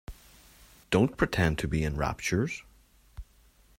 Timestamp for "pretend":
1.15-1.59